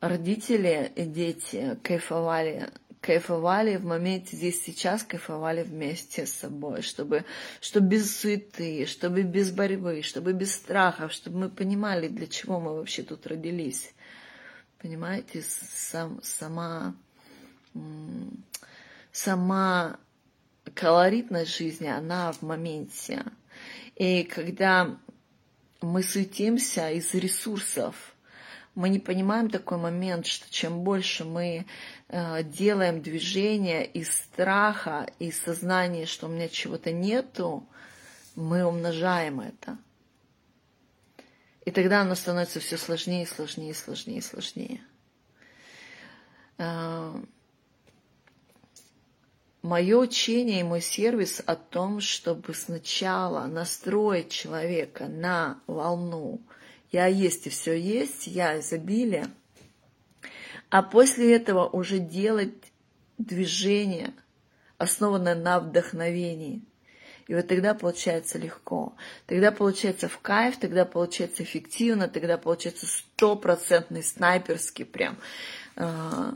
родители 0.00 0.90
и 0.96 1.04
дети 1.04 1.78
кайфовали, 1.84 2.70
кайфовали 3.00 3.76
в 3.76 3.84
моменте 3.84 4.36
здесь 4.36 4.62
сейчас, 4.64 5.04
кайфовали 5.04 5.62
вместе 5.62 6.26
с 6.26 6.32
собой, 6.32 6.82
чтобы, 6.82 7.24
чтобы 7.60 7.86
без 7.86 8.18
суеты, 8.18 8.84
чтобы 8.86 9.22
без 9.22 9.52
борьбы, 9.52 10.02
чтобы 10.02 10.32
без 10.32 10.54
страхов, 10.54 11.12
чтобы 11.12 11.38
мы 11.38 11.48
понимали, 11.48 12.08
для 12.08 12.26
чего 12.26 12.58
мы 12.58 12.74
вообще 12.74 13.04
тут 13.04 13.28
родились. 13.28 13.94
Понимаете, 14.78 15.44
сам, 15.44 16.20
сама, 16.24 16.96
сама 19.12 20.00
колоритность 20.74 21.56
жизни, 21.56 21.86
она 21.86 22.32
в 22.32 22.42
моменте. 22.42 23.22
И 23.96 24.24
когда 24.24 24.98
мы 25.80 26.02
суетимся 26.02 26.90
из 26.90 27.12
ресурсов, 27.14 28.14
мы 28.74 28.88
не 28.88 28.98
понимаем 28.98 29.50
такой 29.50 29.76
момент, 29.76 30.26
что 30.26 30.50
чем 30.50 30.80
больше 30.82 31.24
мы 31.24 31.66
э, 32.08 32.42
делаем 32.42 33.02
движения 33.02 33.84
из 33.84 34.10
страха, 34.10 35.06
из 35.18 35.38
сознания, 35.38 36.06
что 36.06 36.26
у 36.26 36.30
меня 36.30 36.48
чего-то 36.48 36.90
нету, 36.90 37.66
мы 38.34 38.64
умножаем 38.64 39.40
это. 39.40 39.76
И 41.66 41.70
тогда 41.70 42.00
оно 42.00 42.14
становится 42.14 42.60
все 42.60 42.78
сложнее, 42.78 43.26
сложнее, 43.26 43.74
сложнее, 43.74 44.22
сложнее. 44.22 44.80
Э, 46.56 47.14
мое 49.62 49.96
учение 49.96 50.60
и 50.60 50.64
мой 50.64 50.80
сервис 50.80 51.42
о 51.46 51.56
том, 51.56 52.00
чтобы 52.00 52.54
сначала 52.54 53.46
настроить 53.46 54.30
человека 54.30 55.06
на 55.06 55.60
волну 55.66 56.40
«я 56.90 57.06
есть 57.06 57.46
и 57.46 57.50
все 57.50 57.78
есть», 57.78 58.26
«я 58.26 58.58
изобилие», 58.58 59.28
а 60.68 60.82
после 60.82 61.34
этого 61.36 61.68
уже 61.68 61.98
делать 61.98 62.54
движение, 63.18 64.14
основанное 64.78 65.34
на 65.34 65.60
вдохновении. 65.60 66.62
И 67.28 67.34
вот 67.34 67.46
тогда 67.46 67.72
получается 67.72 68.38
легко. 68.38 68.94
Тогда 69.26 69.52
получается 69.52 70.08
в 70.08 70.18
кайф, 70.18 70.58
тогда 70.58 70.84
получается 70.84 71.44
эффективно, 71.44 72.08
тогда 72.08 72.36
получается 72.36 72.86
стопроцентный 72.86 74.02
снайперский 74.02 74.84
прям 74.84 75.18
а, 75.76 76.34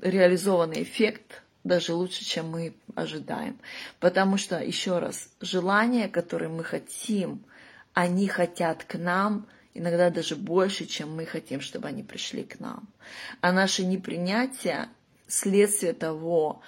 реализованный 0.00 0.82
эффект 0.82 1.42
даже 1.64 1.94
лучше, 1.94 2.24
чем 2.24 2.50
мы 2.50 2.74
ожидаем. 2.94 3.58
Потому 3.98 4.36
что, 4.36 4.58
еще 4.62 4.98
раз, 4.98 5.28
желания, 5.40 6.08
которые 6.08 6.48
мы 6.48 6.62
хотим, 6.62 7.44
они 7.92 8.28
хотят 8.28 8.84
к 8.84 8.96
нам 8.96 9.46
иногда 9.74 10.10
даже 10.10 10.36
больше, 10.36 10.86
чем 10.86 11.14
мы 11.14 11.26
хотим, 11.26 11.60
чтобы 11.60 11.88
они 11.88 12.02
пришли 12.02 12.44
к 12.44 12.60
нам. 12.60 12.88
А 13.40 13.52
наше 13.52 13.84
непринятие– 13.84 14.88
следствие 15.28 15.92
того, 15.92 16.62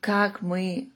как 0.00 0.40
мы 0.40 0.90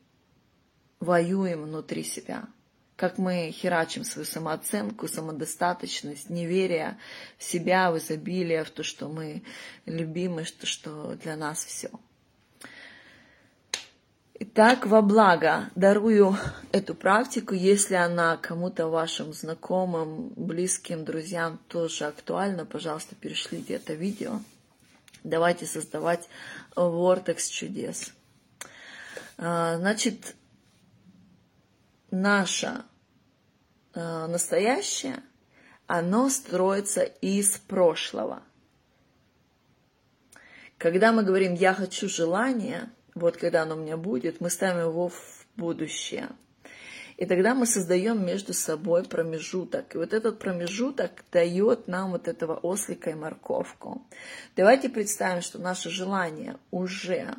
воюем 1.01 1.65
внутри 1.65 2.03
себя– 2.03 2.45
как 2.97 3.19
мы 3.19 3.51
херачим 3.51 4.05
свою 4.05 4.25
самооценку, 4.27 5.09
самодостаточность, 5.09 6.31
неверие 6.31 6.97
в 7.39 7.45
себя, 7.45 7.91
в 7.91 7.99
изобилие, 7.99 8.65
в 8.65 8.71
то, 8.71 8.83
что 8.83 9.09
мы 9.09 9.43
любимы, 9.87 10.45
что, 10.45 10.67
что 10.67 11.15
для 11.17 11.37
нас 11.37 11.65
все. 11.65 11.91
Итак, 14.37 14.87
во 14.87 15.01
благо 15.01 15.71
дарую 15.75 16.37
эту 16.73 16.95
практику, 16.95 17.55
если 17.55 17.95
она 17.95 18.37
кому-то 18.37 18.89
вашим 18.89 19.33
знакомым, 19.33 20.33
близким, 20.37 21.05
друзьям 21.05 21.59
тоже 21.69 22.07
актуальна, 22.07 22.67
пожалуйста, 22.67 23.15
перешлите 23.15 23.75
это 23.75 23.95
видео. 23.95 24.41
Давайте 25.23 25.67
создавать 25.67 26.29
вортекс 26.75 27.49
чудес. 27.49 28.13
А, 29.39 29.77
значит, 29.79 30.35
наше 32.15 32.85
э, 33.95 34.27
настоящее, 34.27 35.23
оно 35.87 36.31
строится 36.31 37.03
из 37.03 37.59
прошлого. 37.59 38.43
Когда 40.79 41.13
мы 41.13 41.23
говорим 41.25 41.55
«я 41.55 41.75
хочу 41.75 42.09
желание», 42.09 42.91
вот 43.15 43.37
когда 43.37 43.63
оно 43.63 43.77
у 43.77 43.79
меня 43.79 43.97
будет, 43.97 44.41
мы 44.41 44.51
ставим 44.51 44.89
его 44.89 45.09
в 45.09 45.47
будущее. 45.57 46.29
И 47.17 47.27
тогда 47.27 47.55
мы 47.55 47.65
создаем 47.67 48.27
между 48.27 48.53
собой 48.53 49.05
промежуток. 49.05 49.95
И 49.95 49.99
вот 49.99 50.13
этот 50.13 50.41
промежуток 50.41 51.25
дает 51.31 51.87
нам 51.87 52.11
вот 52.11 52.27
этого 52.27 52.57
ослика 52.57 53.11
и 53.11 53.15
морковку. 53.15 54.05
Давайте 54.57 54.89
представим, 54.89 55.43
что 55.43 55.61
наше 55.61 55.91
желание 55.91 56.57
уже, 56.73 57.35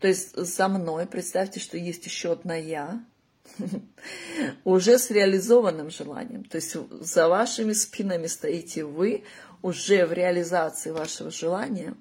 то 0.00 0.08
есть 0.08 0.34
за 0.36 0.68
мной, 0.68 1.06
представьте, 1.06 1.60
что 1.60 1.78
есть 1.78 2.04
еще 2.06 2.32
одна 2.32 2.56
я, 2.56 3.04
уже 4.64 4.98
с 4.98 5.10
реализованным 5.10 5.90
желанием. 5.90 6.44
То 6.44 6.56
есть 6.56 6.76
за 7.00 7.28
вашими 7.28 7.72
спинами 7.72 8.26
стоите 8.26 8.84
вы 8.84 9.24
уже 9.62 10.06
в 10.06 10.12
реализации 10.12 10.90
вашего 10.90 11.30
желания. 11.30 11.94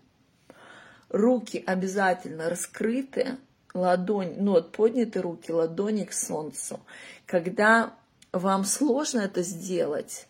Руки 1.10 1.64
обязательно 1.66 2.50
раскрыты, 2.50 3.38
ладонь, 3.74 4.36
ну 4.38 4.54
вот 4.54 4.72
подняты 4.72 5.22
руки, 5.22 5.52
ладони 5.52 6.06
к 6.06 6.14
солнцу. 6.14 6.80
Когда 7.26 7.94
вам 8.32 8.66
сложно 8.66 9.22
это 9.22 9.44
сделать, 9.44 10.28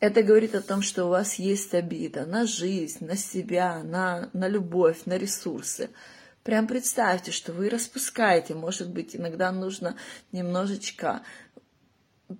это 0.00 0.22
говорит 0.22 0.54
о 0.54 0.62
том, 0.62 0.82
что 0.82 1.04
у 1.04 1.08
вас 1.08 1.34
есть 1.34 1.74
обида 1.74 2.24
на 2.26 2.46
жизнь, 2.46 3.04
на 3.04 3.16
себя, 3.16 3.82
на, 3.82 4.30
на 4.32 4.48
любовь, 4.48 5.02
на 5.04 5.16
ресурсы. 5.16 5.90
Прям 6.42 6.66
представьте, 6.66 7.32
что 7.32 7.52
вы 7.52 7.68
распускаете. 7.68 8.54
Может 8.54 8.90
быть, 8.90 9.14
иногда 9.14 9.52
нужно 9.52 9.96
немножечко 10.32 11.22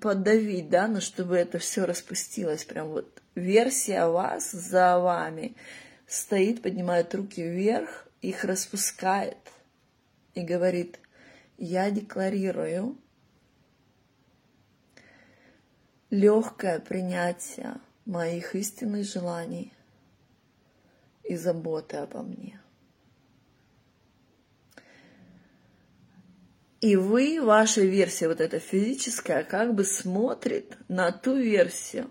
подавить, 0.00 0.70
да, 0.70 0.88
но 0.88 1.00
чтобы 1.00 1.36
это 1.36 1.58
все 1.58 1.84
распустилось. 1.84 2.64
Прям 2.64 2.88
вот 2.88 3.22
версия 3.34 4.06
вас 4.06 4.50
за 4.52 4.98
вами 4.98 5.54
стоит, 6.06 6.62
поднимает 6.62 7.14
руки 7.14 7.42
вверх, 7.42 8.08
их 8.22 8.44
распускает 8.44 9.38
и 10.34 10.42
говорит, 10.42 10.98
я 11.58 11.90
декларирую 11.90 12.96
легкое 16.08 16.80
принятие 16.80 17.76
моих 18.06 18.54
истинных 18.54 19.04
желаний 19.04 19.72
и 21.22 21.36
заботы 21.36 21.98
обо 21.98 22.22
мне. 22.22 22.60
И 26.80 26.96
вы, 26.96 27.40
ваша 27.42 27.82
версия, 27.82 28.28
вот 28.28 28.40
эта 28.40 28.58
физическая, 28.58 29.44
как 29.44 29.74
бы 29.74 29.84
смотрит 29.84 30.78
на 30.88 31.12
ту 31.12 31.36
версию 31.36 32.10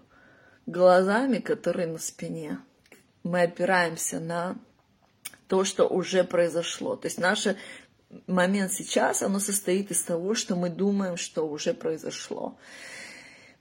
глазами, 0.67 1.39
которые 1.39 1.87
на 1.87 1.97
спине. 1.97 2.59
Мы 3.23 3.41
опираемся 3.41 4.19
на 4.19 4.57
то, 5.47 5.63
что 5.63 5.87
уже 5.87 6.23
произошло. 6.23 6.95
То 6.95 7.07
есть 7.07 7.17
наш 7.17 7.47
момент 8.27 8.71
сейчас, 8.71 9.23
оно 9.23 9.39
состоит 9.39 9.89
из 9.89 10.03
того, 10.03 10.35
что 10.35 10.55
мы 10.55 10.69
думаем, 10.69 11.17
что 11.17 11.47
уже 11.47 11.73
произошло. 11.73 12.57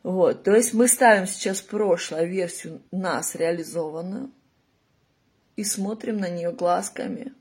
Вот, 0.02 0.44
то 0.44 0.54
есть 0.54 0.74
мы 0.74 0.88
ставим 0.88 1.26
сейчас 1.26 1.60
прошлое 1.60 2.24
версию 2.24 2.82
нас 2.92 3.34
реализованную 3.34 4.30
и 5.56 5.64
смотрим 5.64 6.18
на 6.18 6.28
нее 6.28 6.52
глазками 6.52 7.34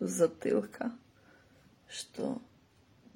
с 0.00 0.10
затылка, 0.10 0.92
что 1.88 2.40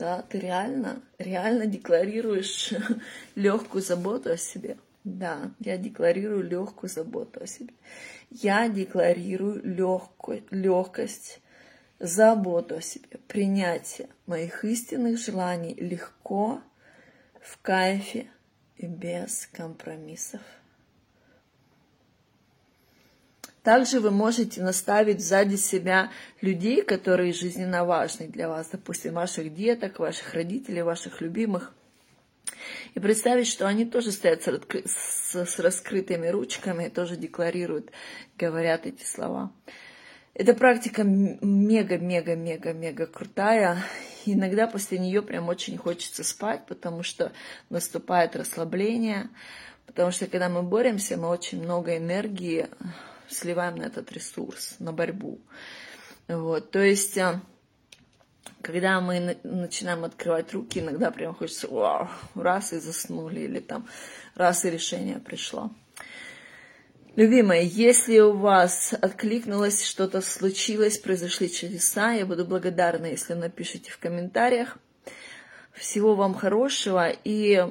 да, 0.02 0.22
ты 0.22 0.40
реально, 0.40 1.00
реально 1.18 1.66
декларируешь 1.66 2.74
легкую 3.36 3.82
заботу 3.82 4.32
о 4.32 4.36
себе. 4.36 4.76
Да, 5.04 5.52
я 5.60 5.76
декларирую 5.78 6.42
легкую 6.42 6.90
заботу 6.90 7.40
о 7.40 7.46
себе. 7.46 7.72
Я 8.28 8.68
декларирую 8.68 9.62
легкую, 9.62 10.42
легкость, 10.50 11.40
заботу 12.00 12.78
о 12.78 12.80
себе, 12.80 13.20
принятие 13.28 14.08
моих 14.26 14.64
истинных 14.64 15.20
желаний 15.20 15.74
легко, 15.74 16.60
в 17.40 17.58
кайфе 17.62 18.26
и 18.78 18.86
без 18.86 19.46
компромиссов. 19.52 20.40
Также 23.62 24.01
вы 24.01 24.11
можете 24.11 24.61
наставить 24.61 25.25
сзади 25.25 25.55
себя 25.55 26.11
людей, 26.40 26.83
которые 26.83 27.33
жизненно 27.33 27.85
важны 27.85 28.27
для 28.27 28.48
вас, 28.48 28.70
допустим, 28.70 29.14
ваших 29.14 29.55
деток, 29.55 30.01
ваших 30.01 30.35
родителей, 30.35 30.83
ваших 30.83 31.20
любимых. 31.20 31.72
И 32.94 33.01
представить, 33.01 33.46
что 33.46 33.68
они 33.68 33.85
тоже 33.85 34.11
стоят 34.11 34.42
с, 34.42 35.59
раскрытыми 35.59 36.29
ручками, 36.29 36.88
тоже 36.88 37.16
декларируют, 37.16 37.92
говорят 38.37 38.87
эти 38.87 39.05
слова. 39.05 39.53
Эта 40.35 40.55
практика 40.55 41.05
мега-мега-мега-мега 41.05 43.07
крутая. 43.07 43.79
Иногда 44.27 44.66
после 44.66 44.98
нее 44.98 45.22
прям 45.22 45.48
очень 45.48 45.77
хочется 45.77 46.25
спать, 46.25 46.66
потому 46.66 47.05
что 47.05 47.31
наступает 47.70 48.35
расслабление. 48.35 49.29
Потому 49.87 50.11
что 50.11 50.27
когда 50.27 50.48
мы 50.48 50.62
боремся, 50.62 51.16
мы 51.16 51.29
очень 51.29 51.62
много 51.62 51.96
энергии 51.96 52.68
сливаем 53.35 53.77
на 53.77 53.85
этот 53.85 54.12
ресурс, 54.12 54.77
на 54.79 54.92
борьбу. 54.92 55.40
Вот, 56.29 56.71
то 56.71 56.81
есть, 56.81 57.16
э, 57.16 57.40
когда 58.62 59.01
мы 59.01 59.37
начинаем 59.42 60.05
открывать 60.05 60.53
руки, 60.53 60.81
иногда 60.81 61.11
прям 61.11 61.35
хочется, 61.35 61.68
вау, 61.68 62.09
раз 62.35 62.73
и 62.73 62.79
заснули, 62.79 63.40
или 63.40 63.61
там 63.61 63.88
раз 64.35 64.64
и 64.64 64.71
решение 64.71 65.18
пришло. 65.18 65.71
Любимые, 67.14 67.66
если 67.66 68.21
у 68.21 68.33
вас 68.33 68.95
откликнулось, 68.95 69.85
что-то 69.85 70.23
случилось, 70.23 70.97
произошли 70.97 71.53
чудеса, 71.53 72.12
я 72.12 72.25
буду 72.25 72.47
благодарна, 72.47 73.05
если 73.05 73.35
напишите 73.35 73.90
в 73.90 73.99
комментариях. 73.99 74.79
Всего 75.75 76.14
вам 76.14 76.35
хорошего 76.35 77.11
и 77.11 77.66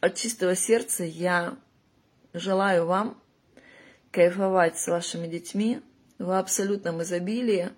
от 0.00 0.14
чистого 0.14 0.54
сердца 0.54 1.02
я 1.02 1.56
желаю 2.34 2.86
вам 2.86 3.20
кайфовать 4.16 4.78
с 4.78 4.88
вашими 4.88 5.26
детьми 5.26 5.82
в 6.18 6.30
абсолютном 6.30 7.02
изобилии, 7.02 7.68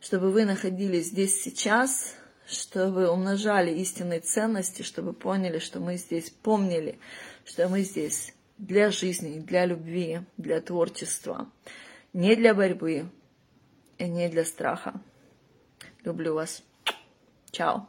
чтобы 0.00 0.32
вы 0.32 0.44
находились 0.44 1.06
здесь 1.06 1.40
сейчас, 1.40 2.16
чтобы 2.48 3.08
умножали 3.08 3.70
истинные 3.70 4.18
ценности, 4.18 4.82
чтобы 4.82 5.12
поняли, 5.12 5.60
что 5.60 5.78
мы 5.78 5.96
здесь, 5.96 6.30
помнили, 6.30 6.98
что 7.44 7.68
мы 7.68 7.82
здесь 7.82 8.34
для 8.58 8.90
жизни, 8.90 9.38
для 9.38 9.66
любви, 9.66 10.22
для 10.36 10.60
творчества, 10.60 11.48
не 12.12 12.34
для 12.34 12.54
борьбы 12.54 13.08
и 13.98 14.08
не 14.08 14.28
для 14.28 14.44
страха. 14.44 15.00
Люблю 16.02 16.34
вас. 16.34 16.64
Чао. 17.52 17.86